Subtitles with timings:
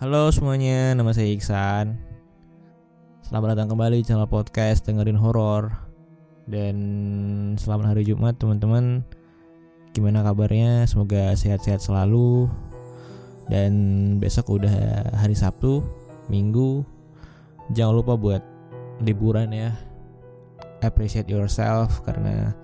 [0.00, 1.92] Halo semuanya, nama saya Iksan.
[3.20, 5.76] Selamat datang kembali di channel podcast dengerin horor.
[6.48, 6.76] Dan
[7.60, 9.04] selamat hari Jumat teman-teman.
[9.92, 10.88] Gimana kabarnya?
[10.88, 12.48] Semoga sehat-sehat selalu.
[13.52, 13.72] Dan
[14.16, 14.72] besok udah
[15.20, 15.84] hari Sabtu,
[16.32, 16.80] Minggu.
[17.76, 18.40] Jangan lupa buat
[19.04, 19.76] liburan ya.
[20.80, 22.56] Appreciate yourself karena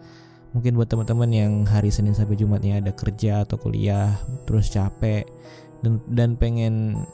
[0.56, 4.16] mungkin buat teman-teman yang hari Senin sampai Jumatnya ada kerja atau kuliah
[4.48, 5.28] terus capek
[5.84, 7.04] dan dan pengen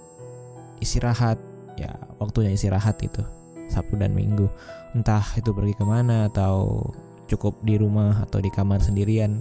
[0.82, 1.38] istirahat.
[1.80, 3.22] Ya waktunya istirahat itu
[3.70, 4.50] Sabtu dan Minggu.
[4.92, 6.84] Entah itu pergi ke mana atau
[7.30, 9.40] cukup di rumah atau di kamar sendirian.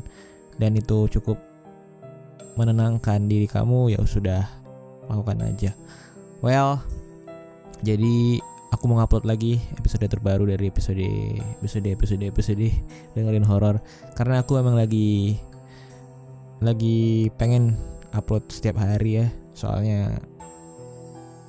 [0.55, 1.35] Dan itu cukup
[2.55, 4.47] menenangkan diri kamu ya sudah
[5.11, 5.71] lakukan aja.
[6.39, 6.79] Well
[7.81, 8.39] jadi
[8.71, 11.03] aku mau ngupload lagi episode terbaru dari episode
[11.59, 12.67] episode episode episode
[13.17, 13.81] dengerin horor.
[14.15, 15.39] Karena aku emang lagi
[16.61, 17.75] lagi pengen
[18.13, 19.27] upload setiap hari ya.
[19.51, 20.21] Soalnya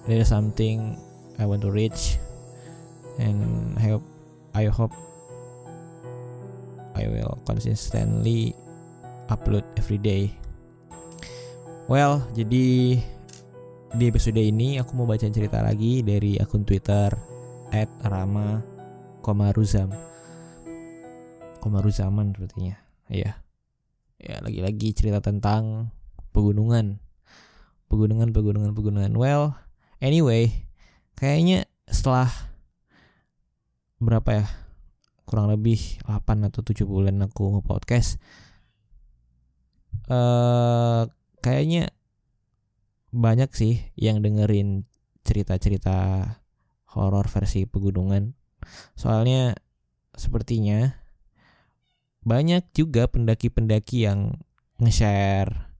[0.09, 0.99] there is something
[1.39, 2.19] I want to reach
[3.19, 4.07] and I hope
[4.53, 4.95] I hope
[6.97, 8.53] I will consistently
[9.33, 10.33] upload every day
[11.89, 12.99] well jadi
[13.93, 17.13] di episode ini aku mau baca cerita lagi dari akun Twitter
[18.05, 18.73] @rama
[19.23, 19.95] Komaruzam.
[21.63, 22.75] Komaruzaman sepertinya.
[23.07, 23.39] Iya.
[24.19, 25.95] Ya, lagi-lagi cerita tentang
[26.35, 26.99] pegunungan.
[27.87, 29.15] Pegunungan, pegunungan, pegunungan.
[29.15, 29.55] Well,
[30.03, 30.67] anyway,
[31.15, 32.29] kayaknya setelah
[34.03, 34.47] berapa ya?
[35.23, 38.19] Kurang lebih 8 atau 7 bulan aku nge-podcast.
[40.11, 41.07] Eh uh,
[41.41, 41.95] kayaknya
[43.15, 44.85] banyak sih yang dengerin
[45.23, 46.27] cerita-cerita
[46.93, 48.35] horor versi pegunungan.
[48.99, 49.57] Soalnya
[50.13, 50.93] sepertinya
[52.23, 54.39] banyak juga pendaki-pendaki yang
[54.79, 55.73] nge-share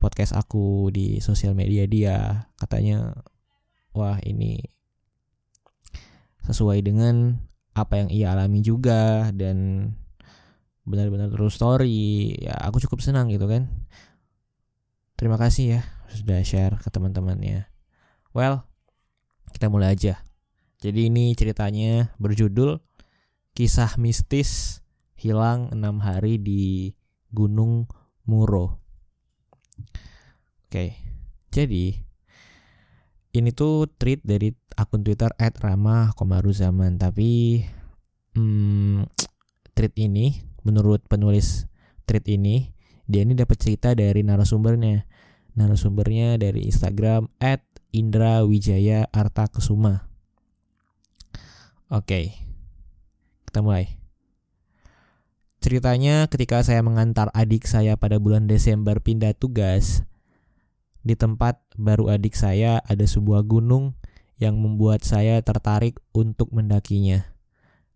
[0.00, 2.48] podcast aku di sosial media dia.
[2.56, 3.14] Katanya
[3.94, 4.60] wah ini
[6.46, 7.38] sesuai dengan
[7.76, 9.90] apa yang ia alami juga dan
[10.82, 12.34] benar-benar terus story.
[12.40, 13.70] Ya aku cukup senang gitu kan.
[15.14, 15.80] Terima kasih ya
[16.10, 17.68] sudah share ke teman-temannya.
[18.34, 18.66] Well,
[19.54, 20.22] kita mulai aja.
[20.80, 22.80] Jadi ini ceritanya berjudul
[23.52, 24.80] Kisah Mistis
[25.20, 26.96] Hilang enam Hari di
[27.28, 27.84] Gunung
[28.24, 28.80] Muro.
[30.64, 30.96] Oke,
[31.52, 32.09] jadi
[33.30, 37.62] ini tuh tweet dari akun Twitter @rama_komaruzaman tapi
[38.34, 39.06] hmm,
[39.74, 41.70] tweet ini menurut penulis
[42.04, 42.74] tweet ini
[43.06, 45.06] dia ini dapat cerita dari narasumbernya
[45.54, 50.06] narasumbernya dari Instagram at Indra Wijaya Arta Kesuma.
[51.90, 52.38] Oke,
[53.50, 53.98] kita mulai.
[55.58, 60.06] Ceritanya ketika saya mengantar adik saya pada bulan Desember pindah tugas,
[61.00, 63.96] di tempat baru adik saya ada sebuah gunung
[64.40, 67.28] yang membuat saya tertarik untuk mendakinya.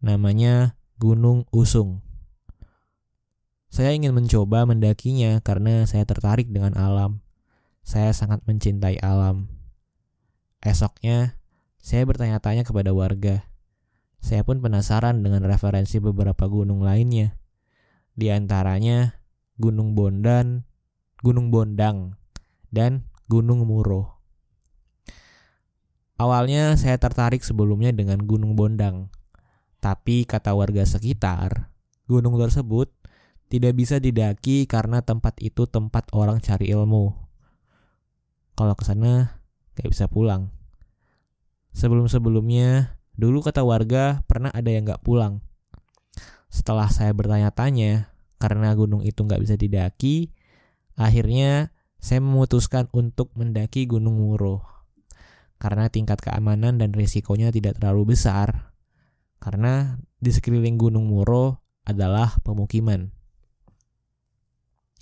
[0.04, 2.04] Namanya Gunung Usung.
[3.72, 7.24] Saya ingin mencoba mendakinya karena saya tertarik dengan alam.
[7.82, 9.50] Saya sangat mencintai alam.
[10.62, 11.36] Esoknya,
[11.76, 13.44] saya bertanya-tanya kepada warga.
[14.24, 17.36] Saya pun penasaran dengan referensi beberapa gunung lainnya.
[18.16, 19.20] Di antaranya
[19.60, 20.64] Gunung Bondan,
[21.20, 22.16] Gunung Bondang,
[22.74, 24.18] dan Gunung Muro.
[26.18, 29.14] Awalnya saya tertarik sebelumnya dengan Gunung Bondang.
[29.78, 31.70] Tapi kata warga sekitar,
[32.10, 32.90] gunung tersebut
[33.46, 37.24] tidak bisa didaki karena tempat itu tempat orang cari ilmu
[38.54, 39.42] kalau ke sana
[39.74, 40.54] gak bisa pulang.
[41.74, 45.42] Sebelum-sebelumnya, dulu kata warga pernah ada yang gak pulang.
[46.46, 50.30] Setelah saya bertanya-tanya, karena gunung itu gak bisa didaki,
[50.94, 51.73] akhirnya
[52.04, 54.60] saya memutuskan untuk mendaki Gunung Muro.
[55.56, 58.76] Karena tingkat keamanan dan risikonya tidak terlalu besar.
[59.40, 63.08] Karena di sekeliling Gunung Muro adalah pemukiman.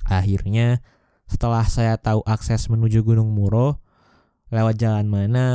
[0.07, 0.79] Akhirnya,
[1.27, 3.83] setelah saya tahu akses menuju Gunung Muro,
[4.55, 5.47] lewat jalan mana,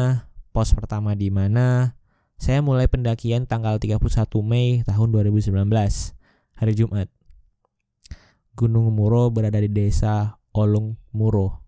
[0.52, 1.96] pos pertama di mana,
[2.36, 4.04] saya mulai pendakian tanggal 31
[4.44, 5.64] Mei tahun 2019,
[6.60, 7.08] hari Jumat.
[8.60, 11.62] Gunung Muro berada di desa Olung Muro.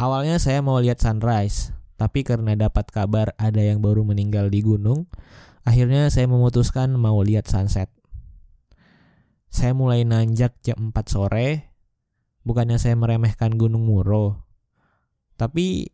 [0.00, 5.06] Awalnya saya mau lihat sunrise, tapi karena dapat kabar ada yang baru meninggal di gunung,
[5.68, 7.92] akhirnya saya memutuskan mau lihat sunset.
[9.52, 11.74] Saya mulai nanjak jam 4 sore
[12.44, 14.44] bukannya saya meremehkan Gunung Muro.
[15.34, 15.90] Tapi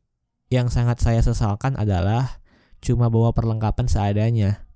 [0.51, 2.43] yang sangat saya sesalkan adalah
[2.83, 4.67] cuma bawa perlengkapan seadanya.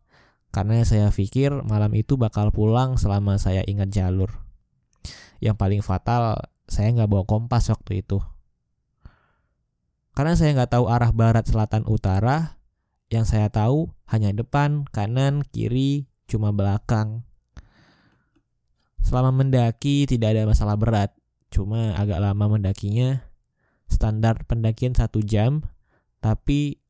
[0.54, 4.30] Karena saya pikir malam itu bakal pulang selama saya ingat jalur.
[5.42, 6.38] Yang paling fatal,
[6.68, 8.20] saya nggak bawa kompas waktu itu.
[10.14, 12.62] Karena saya nggak tahu arah barat, selatan, utara,
[13.10, 17.26] yang saya tahu hanya depan, kanan, kiri, cuma belakang.
[19.04, 21.10] Selama mendaki tidak ada masalah berat,
[21.52, 23.26] cuma agak lama mendakinya.
[23.90, 25.66] Standar pendakian satu jam,
[26.24, 26.80] tapi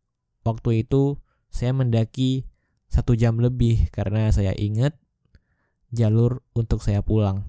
[0.47, 1.19] waktu itu
[1.50, 2.47] saya mendaki
[2.87, 4.94] satu jam lebih karena saya ingat
[5.91, 7.43] jalur untuk saya pulang.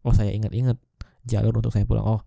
[0.00, 0.80] Oh saya ingat-ingat
[1.28, 2.04] jalur untuk saya pulang.
[2.08, 2.20] Oh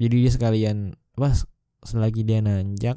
[0.00, 1.44] jadi dia sekalian pas
[1.84, 2.96] selagi dia nanjak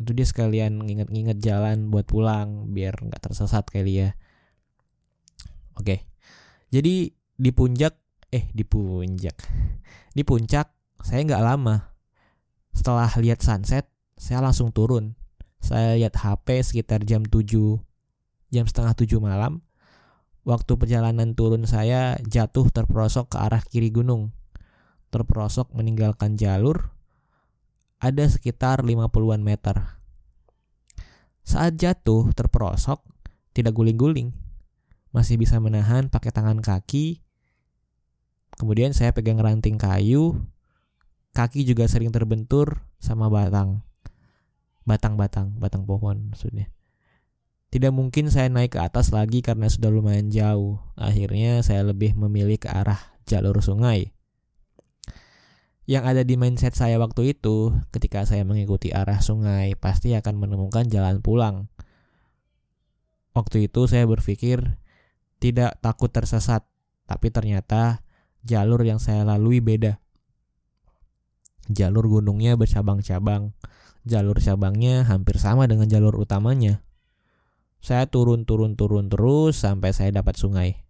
[0.00, 4.10] itu dia sekalian nginget-nginget jalan buat pulang biar nggak tersesat kali ya.
[5.76, 6.08] Oke
[6.72, 7.94] jadi di puncak
[8.32, 9.36] eh di puncak
[10.16, 10.72] di puncak
[11.04, 11.92] saya nggak lama.
[12.72, 13.86] Setelah lihat sunset
[14.16, 15.16] saya langsung turun.
[15.60, 17.44] Saya lihat HP sekitar jam 7
[18.48, 19.60] jam setengah 7 malam
[20.44, 24.32] waktu perjalanan turun saya jatuh terperosok ke arah kiri gunung
[25.10, 26.94] terperosok meninggalkan jalur
[28.00, 30.00] ada sekitar 50-an meter.
[31.44, 33.04] Saat jatuh terperosok,
[33.52, 34.32] tidak guling-guling.
[35.12, 37.20] Masih bisa menahan pakai tangan kaki.
[38.56, 40.40] Kemudian saya pegang ranting kayu.
[41.36, 43.84] Kaki juga sering terbentur sama batang.
[44.88, 46.72] Batang-batang, batang pohon maksudnya.
[47.70, 50.82] Tidak mungkin saya naik ke atas lagi karena sudah lumayan jauh.
[50.98, 52.98] Akhirnya saya lebih memilih ke arah
[53.30, 54.10] jalur sungai
[55.90, 60.86] yang ada di mindset saya waktu itu ketika saya mengikuti arah sungai pasti akan menemukan
[60.86, 61.66] jalan pulang.
[63.34, 64.78] Waktu itu saya berpikir
[65.42, 66.62] tidak takut tersesat,
[67.10, 68.06] tapi ternyata
[68.46, 69.98] jalur yang saya lalui beda.
[71.66, 73.50] Jalur gunungnya bercabang-cabang,
[74.06, 76.86] jalur cabangnya hampir sama dengan jalur utamanya.
[77.80, 80.84] Saya turun-turun-turun terus sampai saya dapat sungai.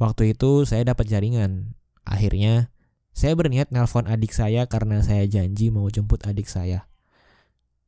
[0.00, 1.76] Waktu itu saya dapat jaringan.
[2.02, 2.72] Akhirnya
[3.12, 6.88] saya berniat nelpon adik saya karena saya janji mau jemput adik saya.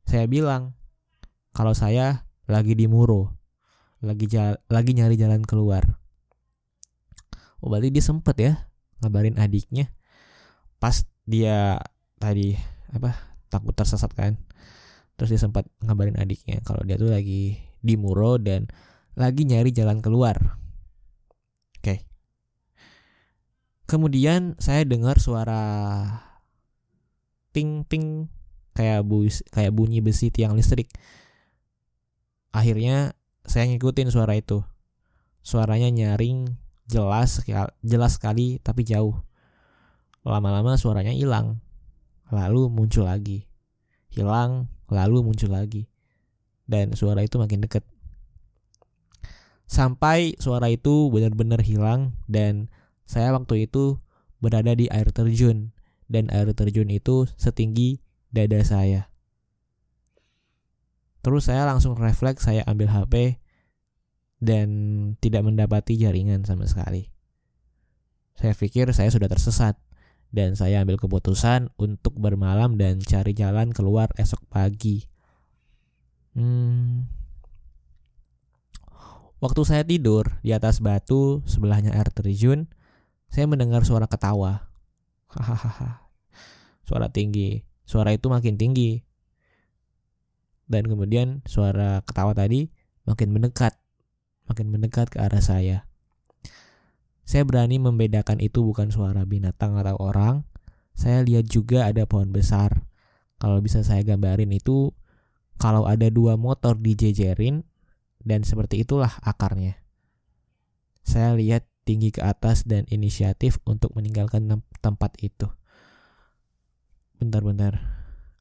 [0.05, 0.77] Saya bilang,
[1.51, 3.33] kalau saya lagi di Muro,
[4.05, 4.29] lagi
[4.69, 5.97] lagi nyari jalan keluar.
[7.59, 8.53] Oh berarti dia sempet ya
[9.01, 9.89] ngabarin adiknya
[10.77, 11.81] pas dia
[12.21, 12.53] tadi
[12.93, 13.17] apa
[13.49, 14.37] takut tersesat kan.
[15.15, 18.67] Terus dia sempat ngabarin adiknya kalau dia tuh lagi di Muro dan
[19.15, 20.59] lagi nyari jalan keluar.
[23.85, 25.61] Kemudian saya dengar suara
[27.53, 28.33] ting ting
[28.73, 30.89] kayak bu kayak bunyi besi tiang listrik.
[32.49, 33.13] Akhirnya
[33.45, 34.65] saya ngikutin suara itu.
[35.45, 36.49] Suaranya nyaring,
[36.89, 37.45] jelas
[37.85, 39.21] jelas sekali tapi jauh.
[40.25, 41.61] Lama-lama suaranya hilang.
[42.33, 43.45] Lalu muncul lagi.
[44.15, 45.91] Hilang, lalu muncul lagi.
[46.63, 47.83] Dan suara itu makin dekat.
[49.67, 52.71] Sampai suara itu benar-benar hilang dan
[53.03, 53.99] saya waktu itu
[54.39, 55.75] berada di air terjun
[56.05, 57.99] dan air terjun itu setinggi
[58.31, 59.09] dada saya.
[61.25, 63.41] Terus saya langsung refleks saya ambil HP
[64.37, 64.69] dan
[65.17, 67.09] tidak mendapati jaringan sama sekali.
[68.37, 69.81] Saya pikir saya sudah tersesat
[70.35, 75.07] dan saya ambil keputusan untuk bermalam dan cari jalan keluar esok pagi.
[76.35, 77.07] Hmm.
[79.39, 82.67] Waktu saya tidur di atas batu sebelahnya air terjun,
[83.31, 84.67] saya mendengar suara ketawa.
[85.31, 86.11] Hahaha.
[86.83, 87.63] Suara tinggi.
[87.87, 89.07] Suara itu makin tinggi.
[90.67, 92.75] Dan kemudian suara ketawa tadi
[93.07, 93.79] makin mendekat.
[94.51, 95.87] Makin mendekat ke arah saya.
[97.25, 100.45] Saya berani membedakan itu bukan suara binatang atau orang.
[100.93, 102.85] Saya lihat juga ada pohon besar.
[103.41, 104.93] Kalau bisa saya gambarin itu
[105.57, 107.65] kalau ada dua motor dijejerin
[108.21, 109.81] dan seperti itulah akarnya.
[111.05, 114.49] Saya lihat tinggi ke atas dan inisiatif untuk meninggalkan
[114.81, 115.49] tempat itu.
[117.21, 117.77] Bentar-bentar.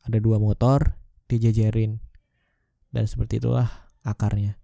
[0.05, 0.97] Ada dua motor
[1.29, 2.01] dijajarin.
[2.95, 4.57] Dan seperti itulah akarnya.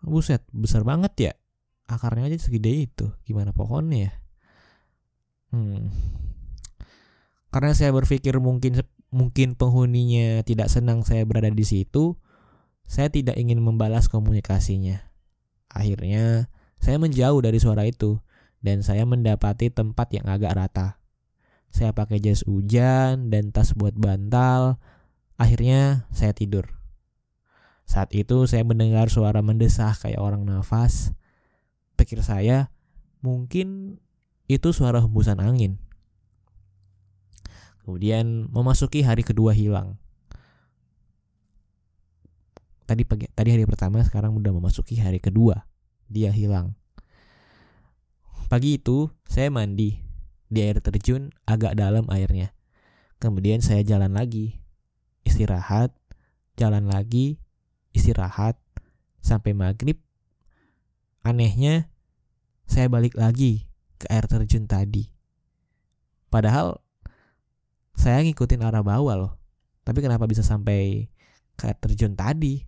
[0.00, 1.32] Buset, besar banget ya.
[1.86, 3.06] Akarnya aja segede itu.
[3.22, 4.12] Gimana pohonnya ya?
[5.54, 5.90] Hmm.
[7.54, 8.82] Karena saya berpikir mungkin
[9.14, 12.18] mungkin penghuninya tidak senang saya berada di situ,
[12.84, 15.08] saya tidak ingin membalas komunikasinya.
[15.70, 16.52] Akhirnya
[16.82, 18.20] saya menjauh dari suara itu
[18.60, 20.88] dan saya mendapati tempat yang agak rata.
[21.70, 24.80] Saya pakai jas hujan dan tas buat bantal.
[25.36, 26.76] Akhirnya saya tidur.
[27.86, 31.14] Saat itu saya mendengar suara mendesah kayak orang nafas.
[31.96, 32.68] Pikir saya,
[33.24, 33.98] mungkin
[34.46, 35.80] itu suara hembusan angin.
[37.82, 39.98] Kemudian memasuki hari kedua hilang.
[42.86, 45.66] Tadi pagi, tadi hari pertama, sekarang udah memasuki hari kedua
[46.06, 46.78] dia hilang.
[48.46, 49.98] Pagi itu saya mandi
[50.46, 52.54] di air terjun agak dalam airnya.
[53.18, 54.62] Kemudian saya jalan lagi,
[55.26, 55.90] istirahat,
[56.54, 57.42] jalan lagi,
[57.90, 58.54] istirahat,
[59.18, 59.98] sampai maghrib.
[61.26, 61.90] Anehnya,
[62.70, 63.66] saya balik lagi
[63.98, 65.10] ke air terjun tadi.
[66.30, 66.78] Padahal
[67.98, 69.32] saya ngikutin arah bawah loh.
[69.82, 71.10] Tapi kenapa bisa sampai
[71.58, 72.62] ke air terjun tadi?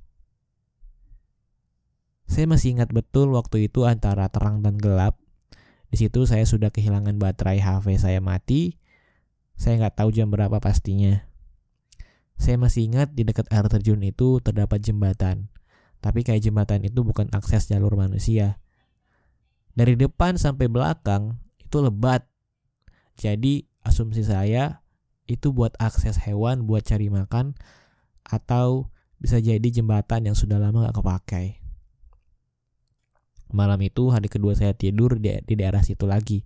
[2.26, 5.14] Saya masih ingat betul waktu itu antara terang dan gelap.
[5.94, 8.74] Di situ saya sudah kehilangan baterai HP saya mati.
[9.54, 11.22] Saya nggak tahu jam berapa pastinya.
[12.38, 15.46] Saya masih ingat di dekat air terjun itu terdapat jembatan.
[15.98, 18.62] Tapi kayak jembatan itu bukan akses jalur manusia.
[19.74, 22.26] Dari depan sampai belakang itu lebat.
[23.18, 24.82] Jadi asumsi saya
[25.26, 27.58] itu buat akses hewan buat cari makan
[28.24, 28.88] atau
[29.18, 31.46] bisa jadi jembatan yang sudah lama gak kepakai.
[33.50, 36.44] Malam itu hari kedua saya tidur di, di daerah situ lagi.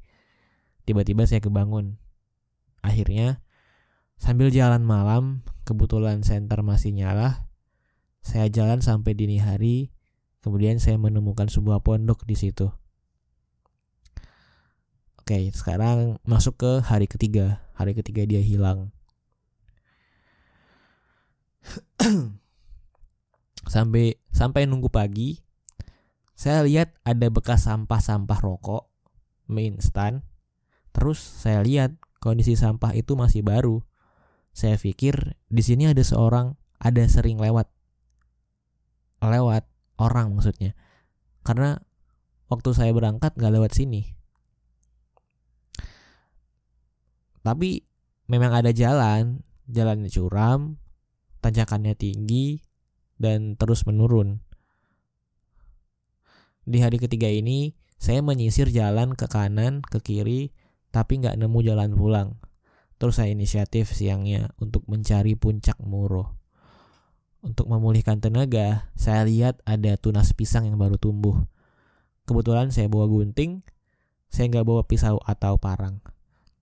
[0.87, 1.99] Tiba-tiba saya kebangun.
[2.83, 3.43] Akhirnya
[4.19, 7.52] sambil jalan malam, kebetulan senter masih nyala.
[8.23, 9.91] Saya jalan sampai dini hari,
[10.41, 12.71] kemudian saya menemukan sebuah pondok di situ.
[15.19, 17.63] Oke, sekarang masuk ke hari ketiga.
[17.75, 18.95] Hari ketiga dia hilang.
[23.73, 25.39] sampai sampai nunggu pagi
[26.35, 28.91] saya lihat ada bekas sampah-sampah rokok
[29.47, 30.27] mie instan.
[30.91, 33.87] Terus saya lihat kondisi sampah itu masih baru.
[34.51, 37.71] Saya pikir di sini ada seorang ada sering lewat.
[39.23, 39.65] Lewat
[40.03, 40.75] orang maksudnya.
[41.47, 41.79] Karena
[42.51, 44.13] waktu saya berangkat nggak lewat sini.
[47.43, 47.83] Tapi
[48.31, 50.79] memang ada jalan, jalannya curam,
[51.43, 52.63] tanjakannya tinggi,
[53.19, 54.43] dan terus menurun.
[56.63, 60.55] Di hari ketiga ini, saya menyisir jalan ke kanan, ke kiri,
[60.95, 62.29] tapi nggak nemu jalan pulang.
[63.03, 66.42] Terus saya inisiatif siangnya untuk mencari puncak Muro.
[67.43, 71.43] Untuk memulihkan tenaga, saya lihat ada tunas pisang yang baru tumbuh.
[72.23, 73.67] Kebetulan saya bawa gunting,
[74.31, 75.99] saya nggak bawa pisau atau parang.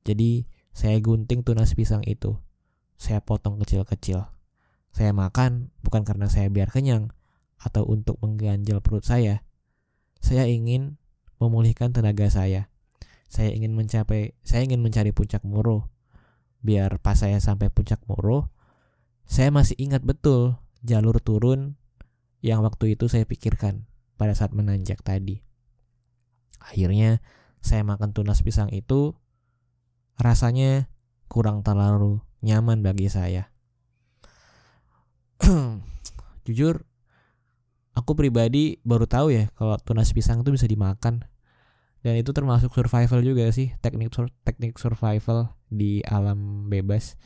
[0.08, 2.40] Jadi saya gunting tunas pisang itu.
[2.96, 4.25] Saya potong kecil-kecil.
[4.96, 7.12] Saya makan bukan karena saya biar kenyang
[7.60, 9.44] atau untuk mengganjal perut saya,
[10.20, 10.96] saya ingin
[11.40, 12.72] memulihkan tenaga saya.
[13.28, 15.92] Saya ingin mencapai, saya ingin mencari puncak Moro.
[16.64, 18.49] Biar pas saya sampai puncak Moro,
[19.28, 21.76] saya masih ingat betul jalur turun
[22.40, 23.84] yang waktu itu saya pikirkan
[24.16, 25.44] pada saat menanjak tadi.
[26.60, 27.20] Akhirnya
[27.60, 29.16] saya makan tunas pisang itu
[30.20, 30.88] rasanya
[31.28, 33.52] kurang terlalu nyaman bagi saya.
[36.49, 36.84] Jujur
[37.96, 41.26] aku pribadi baru tahu ya kalau tunas pisang itu bisa dimakan
[42.00, 44.08] dan itu termasuk survival juga sih teknik
[44.44, 47.20] teknik survival di alam bebas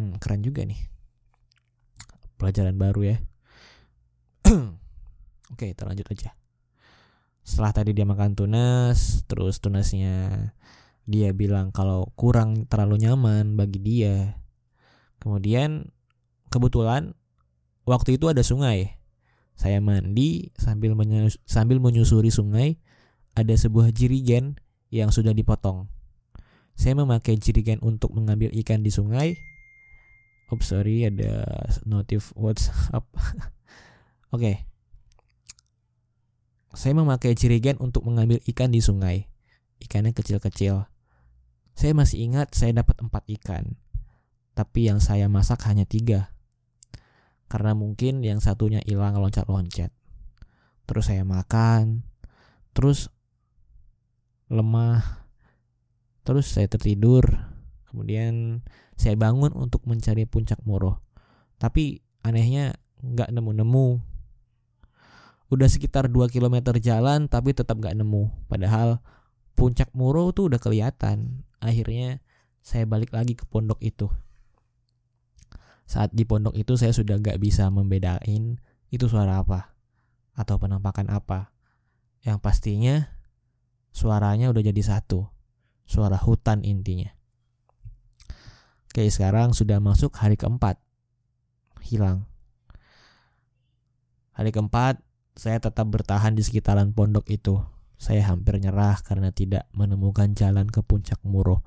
[0.00, 0.80] hmm, keren juga nih
[2.40, 3.16] pelajaran baru ya
[5.52, 6.32] oke kita lanjut aja
[7.44, 10.48] setelah tadi dia makan tunas terus tunasnya
[11.04, 14.40] dia bilang kalau kurang terlalu nyaman bagi dia
[15.20, 15.92] kemudian
[16.48, 17.12] kebetulan
[17.84, 18.96] waktu itu ada sungai
[19.52, 22.80] saya mandi sambil menyus sambil menyusuri sungai
[23.36, 24.58] ada sebuah jirigen
[24.90, 25.86] yang sudah dipotong.
[26.74, 29.38] Saya memakai jirigen untuk mengambil ikan di sungai.
[30.50, 31.46] Oh sorry ada
[31.86, 33.06] notif WhatsApp.
[33.14, 33.46] Oke.
[34.34, 34.56] okay.
[36.70, 39.26] Saya memakai jirigen untuk mengambil ikan di sungai.
[39.82, 40.86] Ikannya kecil-kecil.
[41.74, 43.78] Saya masih ingat saya dapat empat ikan.
[44.54, 46.30] Tapi yang saya masak hanya tiga
[47.50, 49.90] karena mungkin yang satunya hilang loncat-loncat.
[50.86, 52.06] Terus saya makan,
[52.70, 53.10] terus
[54.46, 55.26] lemah,
[56.22, 57.49] terus saya tertidur.
[57.90, 58.62] Kemudian
[58.94, 61.02] saya bangun untuk mencari puncak Moro.
[61.58, 63.98] Tapi anehnya nggak nemu-nemu.
[65.50, 68.46] Udah sekitar 2 km jalan tapi tetap nggak nemu.
[68.46, 69.02] Padahal
[69.58, 71.42] puncak Moro tuh udah kelihatan.
[71.58, 72.22] Akhirnya
[72.62, 74.06] saya balik lagi ke pondok itu.
[75.90, 78.62] Saat di pondok itu saya sudah gak bisa membedain
[78.94, 79.74] itu suara apa
[80.38, 81.50] atau penampakan apa.
[82.22, 82.96] Yang pastinya
[83.90, 85.26] suaranya udah jadi satu.
[85.90, 87.10] Suara hutan intinya.
[88.90, 90.74] Oke sekarang sudah masuk hari keempat.
[91.78, 92.26] Hilang.
[94.34, 94.98] Hari keempat
[95.38, 97.62] saya tetap bertahan di sekitaran pondok itu.
[98.02, 101.62] Saya hampir nyerah karena tidak menemukan jalan ke puncak Muro.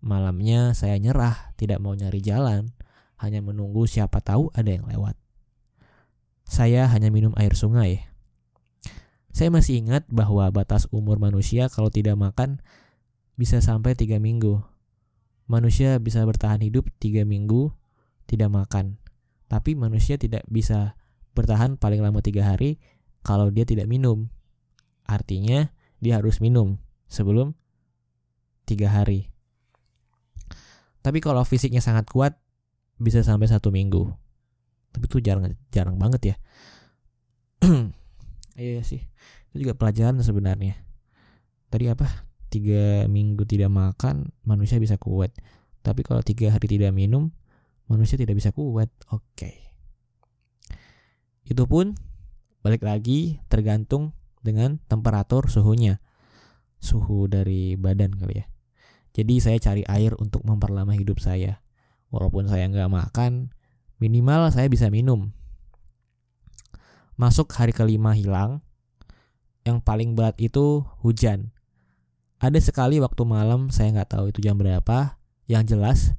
[0.00, 2.72] Malamnya saya nyerah, tidak mau nyari jalan
[3.20, 5.20] hanya menunggu siapa tahu ada yang lewat.
[6.48, 8.08] Saya hanya minum air sungai.
[9.36, 12.64] Saya masih ingat bahwa batas umur manusia kalau tidak makan
[13.36, 14.77] bisa sampai tiga minggu.
[15.48, 17.72] Manusia bisa bertahan hidup tiga minggu
[18.28, 19.00] tidak makan.
[19.48, 20.94] Tapi manusia tidak bisa
[21.32, 22.76] bertahan paling lama tiga hari
[23.24, 24.28] kalau dia tidak minum.
[25.08, 26.76] Artinya dia harus minum
[27.08, 27.56] sebelum
[28.68, 29.32] tiga hari.
[31.00, 32.36] Tapi kalau fisiknya sangat kuat
[33.00, 34.12] bisa sampai satu minggu.
[34.92, 36.36] Tapi itu jarang jarang banget ya.
[38.60, 39.00] iya sih.
[39.48, 40.76] Itu juga pelajaran sebenarnya.
[41.72, 42.27] Tadi apa?
[42.48, 45.32] Tiga minggu tidak makan manusia bisa kuat.
[45.84, 47.32] Tapi kalau tiga hari tidak minum
[47.88, 48.92] manusia tidak bisa kuat.
[49.12, 49.24] Oke.
[49.36, 49.56] Okay.
[51.48, 51.96] Itu pun
[52.60, 54.12] balik lagi tergantung
[54.44, 56.00] dengan temperatur suhunya.
[56.78, 58.46] Suhu dari badan kali ya.
[59.16, 61.64] Jadi saya cari air untuk memperlama hidup saya.
[62.12, 63.50] Walaupun saya nggak makan,
[63.98, 65.34] minimal saya bisa minum.
[67.18, 68.62] Masuk hari kelima hilang,
[69.66, 71.50] yang paling berat itu hujan.
[72.38, 75.18] Ada sekali waktu malam saya nggak tahu itu jam berapa,
[75.50, 76.14] yang jelas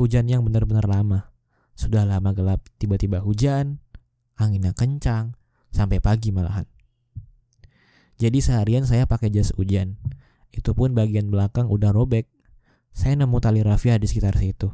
[0.00, 1.34] Hujan yang benar-benar lama.
[1.74, 3.84] Sudah lama gelap, tiba-tiba hujan,
[4.32, 5.36] anginnya kencang,
[5.76, 6.64] sampai pagi malahan.
[8.16, 10.00] Jadi seharian saya pakai jas hujan.
[10.56, 12.32] Itu pun bagian belakang udah robek.
[12.96, 14.72] Saya nemu tali rafia di sekitar situ.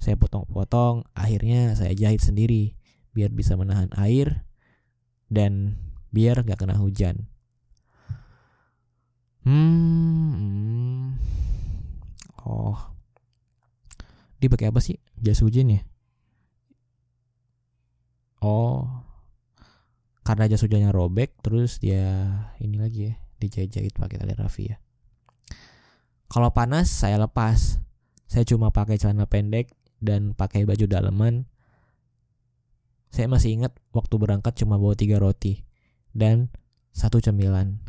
[0.00, 2.76] Saya potong-potong, akhirnya saya jahit sendiri
[3.12, 4.44] biar bisa menahan air
[5.28, 5.76] dan
[6.12, 7.28] biar nggak kena hujan.
[9.46, 11.06] Hmm, hmm.
[12.42, 12.74] oh,
[14.42, 14.98] dia pakai apa sih?
[15.22, 15.80] Jas hujan ya?
[18.42, 19.06] Oh.
[20.26, 22.26] Karena jas hujannya robek terus dia
[22.58, 24.82] ini lagi ya dijahit-jahit pakai tali rafia
[26.26, 27.78] kalau panas saya lepas.
[28.26, 29.70] Saya cuma pakai celana pendek
[30.02, 31.46] dan pakai baju daleman.
[33.14, 35.62] Saya masih ingat waktu berangkat cuma bawa tiga roti
[36.12, 36.50] dan
[36.90, 37.80] satu cemilan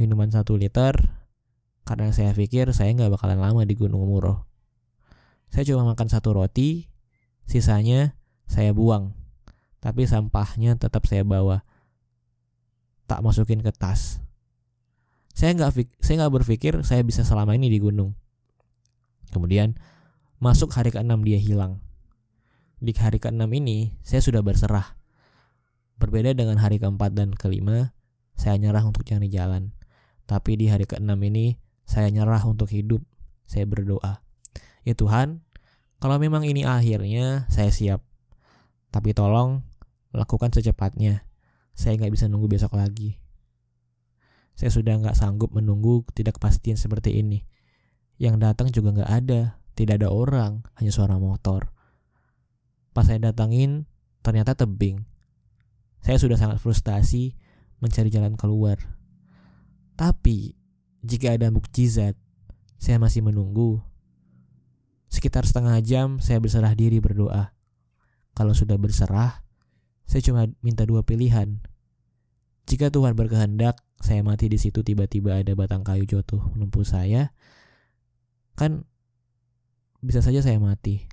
[0.00, 0.94] minuman satu liter
[1.84, 4.54] karena saya pikir saya nggak bakalan lama di Gunung Muro
[5.54, 6.90] saya cuma makan satu roti,
[7.46, 8.18] sisanya
[8.50, 9.14] saya buang.
[9.78, 11.62] Tapi sampahnya tetap saya bawa.
[13.06, 14.18] Tak masukin ke tas.
[15.30, 18.18] Saya nggak saya nggak berpikir saya bisa selama ini di gunung.
[19.30, 19.78] Kemudian
[20.42, 21.78] masuk hari ke-6 dia hilang.
[22.82, 24.98] Di hari ke-6 ini saya sudah berserah.
[26.02, 27.94] Berbeda dengan hari keempat dan kelima,
[28.34, 29.70] saya nyerah untuk cari jalan.
[30.24, 33.04] Tapi di hari ke-6 ini, saya nyerah untuk hidup.
[33.44, 34.24] Saya berdoa.
[34.84, 35.44] Ya Tuhan,
[36.00, 38.00] kalau memang ini akhirnya, saya siap.
[38.88, 39.64] Tapi tolong
[40.14, 41.26] lakukan secepatnya.
[41.74, 43.18] Saya nggak bisa nunggu besok lagi.
[44.54, 47.42] Saya sudah nggak sanggup menunggu tidak kepastian seperti ini.
[48.22, 51.74] Yang datang juga nggak ada, tidak ada orang, hanya suara motor.
[52.94, 53.90] Pas saya datangin,
[54.22, 55.02] ternyata tebing.
[55.98, 57.34] Saya sudah sangat frustasi
[57.82, 58.78] mencari jalan keluar.
[59.94, 60.58] Tapi,
[61.06, 62.18] jika ada mukjizat,
[62.78, 63.80] saya masih menunggu
[65.14, 67.54] Sekitar setengah jam saya berserah diri berdoa.
[68.34, 69.46] Kalau sudah berserah,
[70.10, 71.62] saya cuma minta dua pilihan.
[72.66, 77.30] Jika Tuhan berkehendak, saya mati di situ tiba-tiba ada batang kayu jatuh menumpu saya,
[78.58, 78.82] kan
[80.02, 81.06] bisa saja saya mati.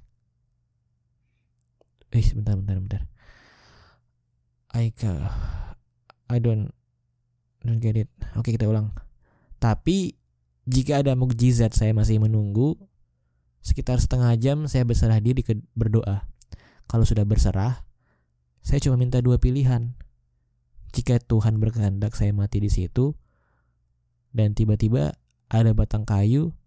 [2.09, 3.01] Eh, bentar, bentar, bentar.
[4.73, 4.89] I,
[6.25, 6.73] I don't,
[7.65, 8.10] don't get it.
[8.38, 8.93] Oke, kita ulang.
[9.62, 10.17] Tapi
[10.65, 12.78] jika ada mukjizat saya masih menunggu,
[13.62, 16.26] Sekitar setengah jam saya berserah diri ke berdoa.
[16.89, 17.86] Kalau sudah berserah,
[18.65, 19.93] saya cuma minta dua pilihan.
[20.91, 23.13] Jika Tuhan berkehendak saya mati di situ,
[24.34, 25.13] dan tiba-tiba
[25.47, 26.58] ada batang kayu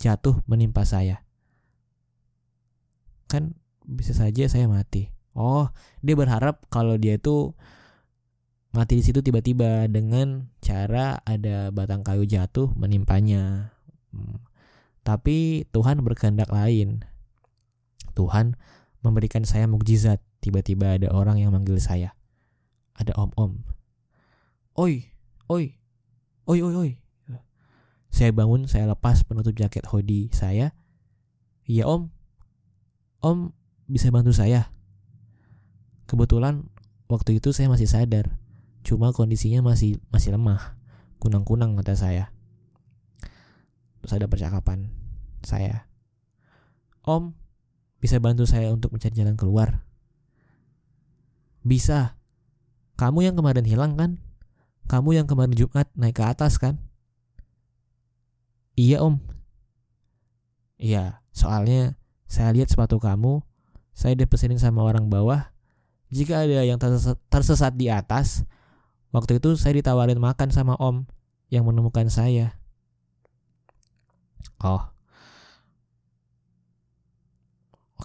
[0.00, 1.22] jatuh menimpa saya.
[3.28, 3.52] Kan
[3.84, 5.12] bisa saja saya mati.
[5.36, 5.68] Oh,
[6.00, 7.52] dia berharap kalau dia itu
[8.72, 13.72] mati di situ tiba-tiba dengan cara ada batang kayu jatuh menimpanya.
[14.12, 14.44] Hmm.
[15.04, 17.04] Tapi Tuhan berkehendak lain.
[18.12, 18.60] Tuhan
[19.00, 20.20] memberikan saya mukjizat.
[20.38, 22.14] Tiba-tiba ada orang yang manggil saya.
[22.94, 23.64] Ada om-om.
[24.78, 25.10] Oi,
[25.50, 25.74] oi,
[26.46, 26.90] oi, oi, oi.
[28.08, 30.72] Saya bangun, saya lepas penutup jaket hoodie saya.
[31.68, 32.08] Iya om,
[33.20, 33.52] om
[33.90, 34.72] bisa bantu saya.
[36.08, 36.72] Kebetulan
[37.10, 38.37] waktu itu saya masih sadar,
[38.88, 40.80] cuma kondisinya masih masih lemah,
[41.20, 42.32] kunang-kunang mata saya.
[44.00, 44.88] Terus ada percakapan
[45.44, 45.84] saya.
[47.04, 47.36] Om,
[48.00, 49.84] bisa bantu saya untuk mencari jalan keluar?
[51.60, 52.16] Bisa.
[52.96, 54.24] Kamu yang kemarin hilang kan?
[54.88, 56.80] Kamu yang kemarin Jumat naik ke atas kan?
[58.72, 59.20] Iya om.
[60.80, 63.44] Iya, soalnya saya lihat sepatu kamu,
[63.92, 65.50] saya dipesenin sama orang bawah.
[66.08, 66.80] Jika ada yang
[67.28, 68.48] tersesat di atas,
[69.14, 71.08] waktu itu saya ditawarin makan sama om
[71.48, 72.58] yang menemukan saya.
[74.58, 74.90] Oh,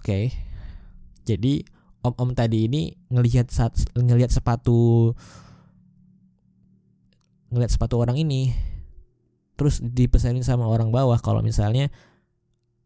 [0.04, 0.36] Oke.
[1.24, 1.64] Jadi
[2.04, 3.48] om-om tadi ini ngelihat
[3.96, 5.16] ngelihat sepatu
[7.48, 8.52] ngelihat sepatu orang ini
[9.56, 11.88] terus dipesanin sama orang bawah kalau misalnya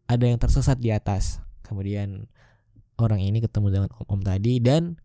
[0.07, 1.43] ada yang tersesat di atas.
[1.67, 2.31] Kemudian
[2.95, 4.95] orang ini ketemu dengan om-om tadi dan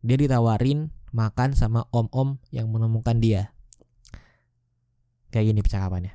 [0.00, 3.52] dia ditawarin makan sama om-om yang menemukan dia.
[5.32, 6.12] Kayak gini percakapannya.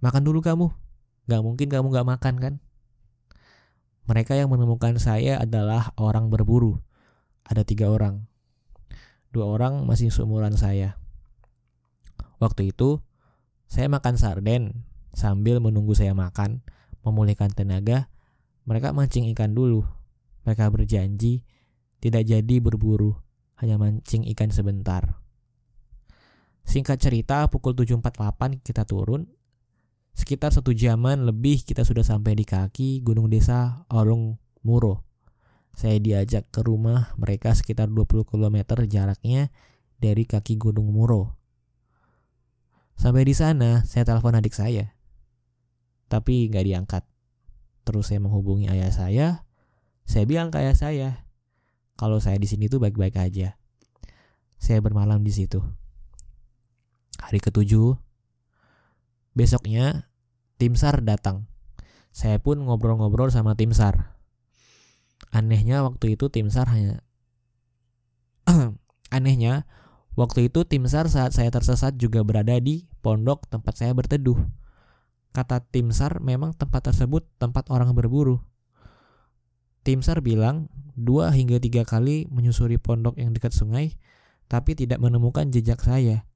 [0.00, 0.66] Makan dulu kamu.
[1.28, 2.54] Gak mungkin kamu gak makan kan?
[4.10, 6.82] Mereka yang menemukan saya adalah orang berburu.
[7.46, 8.26] Ada tiga orang.
[9.30, 10.98] Dua orang masih seumuran saya.
[12.42, 12.98] Waktu itu,
[13.70, 14.82] saya makan sarden
[15.14, 16.66] sambil menunggu saya makan,
[17.06, 18.10] memulihkan tenaga.
[18.66, 19.86] Mereka mancing ikan dulu.
[20.42, 21.46] Mereka berjanji
[22.00, 23.14] tidak jadi berburu,
[23.60, 25.20] hanya mancing ikan sebentar.
[26.64, 29.28] Singkat cerita, pukul 7.48 kita turun
[30.10, 35.06] Sekitar satu jaman lebih kita sudah sampai di kaki gunung desa Olong Muro.
[35.72, 39.48] Saya diajak ke rumah mereka sekitar 20 km jaraknya
[39.96, 41.38] dari kaki Gunung Muro.
[43.00, 44.92] Sampai di sana, saya telepon adik saya.
[46.10, 47.04] Tapi nggak diangkat.
[47.86, 49.48] Terus saya menghubungi ayah saya.
[50.04, 51.08] Saya bilang ke ayah saya,
[52.00, 53.60] kalau saya di sini tuh baik-baik aja.
[54.56, 55.60] Saya bermalam di situ.
[57.20, 58.00] Hari ketujuh,
[59.36, 60.08] besoknya
[60.56, 61.44] tim SAR datang.
[62.08, 64.16] Saya pun ngobrol-ngobrol sama tim SAR.
[65.28, 67.04] Anehnya waktu itu tim SAR hanya
[69.14, 69.68] Anehnya,
[70.16, 74.40] waktu itu tim SAR saat saya tersesat juga berada di pondok tempat saya berteduh.
[75.36, 78.40] Kata tim SAR memang tempat tersebut tempat orang berburu.
[79.90, 83.98] Tim SAR bilang dua hingga tiga kali menyusuri pondok yang dekat sungai,
[84.46, 86.30] tapi tidak menemukan jejak saya.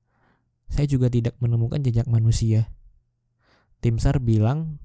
[0.67, 2.75] Saya juga tidak menemukan jejak manusia.
[3.79, 4.83] Tim SAR bilang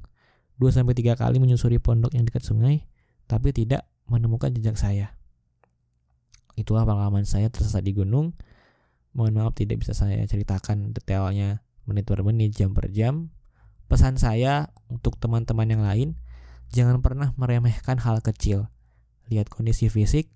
[0.62, 2.86] 2-3 kali menyusuri pondok yang dekat sungai,
[3.25, 5.17] tapi tidak menemukan jejak saya.
[6.53, 8.38] Itulah pengalaman saya tersesat di gunung.
[9.17, 13.34] Mohon maaf tidak bisa saya ceritakan detailnya menit per menit, jam per jam.
[13.89, 16.21] Pesan saya untuk teman-teman yang lain,
[16.69, 18.69] jangan pernah meremehkan hal kecil.
[19.29, 20.29] Lihat kondisi fisik,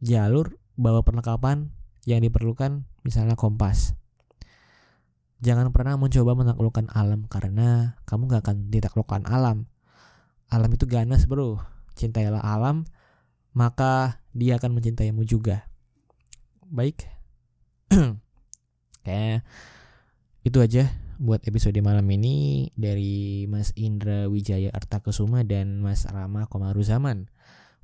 [0.00, 1.72] jalur, bawa perlengkapan
[2.04, 3.96] yang diperlukan, misalnya kompas.
[5.44, 9.68] Jangan pernah mencoba menaklukkan alam karena kamu gak akan ditaklukkan alam.
[10.48, 11.60] Alam itu ganas bro.
[11.96, 12.84] Cintailah alam,
[13.52, 15.64] maka dia akan mencintaimu juga.
[16.68, 17.08] Baik.
[19.04, 19.44] Kayak
[20.46, 27.32] itu aja buat episode malam ini dari Mas Indra Wijaya Artakesuma dan Mas Rama Komaruzaman.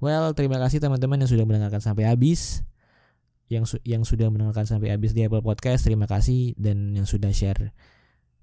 [0.02, 2.66] Well, terima kasih teman-teman yang sudah mendengarkan sampai habis.
[3.48, 6.56] Yang su yang sudah mendengarkan sampai habis di Apple Podcast terima kasih.
[6.60, 7.72] Dan yang sudah share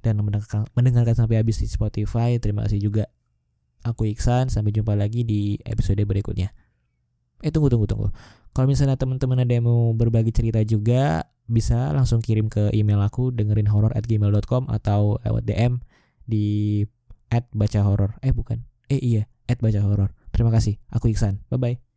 [0.02, 3.06] dan mendengarkan, mendengarkan sampai habis di Spotify terima kasih juga.
[3.86, 6.52] Aku Iksan sampai jumpa lagi di episode berikutnya.
[7.40, 8.10] Eh tunggu tunggu tunggu
[8.54, 13.34] kalau misalnya teman-teman ada yang mau berbagi cerita juga bisa langsung kirim ke email aku
[13.34, 15.82] dengerin horror at gmail.com atau lewat DM
[16.30, 16.86] di
[17.34, 18.18] at baca horror.
[18.22, 18.66] Eh bukan.
[18.90, 20.14] Eh iya at baca horror.
[20.30, 20.78] Terima kasih.
[20.94, 21.42] Aku Iksan.
[21.50, 21.89] Bye bye